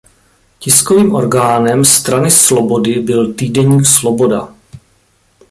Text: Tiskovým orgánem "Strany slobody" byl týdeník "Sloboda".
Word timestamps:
Tiskovým 0.59 1.15
orgánem 1.15 1.85
"Strany 1.85 2.31
slobody" 2.31 2.99
byl 2.99 3.33
týdeník 3.33 3.85
"Sloboda". 3.85 4.53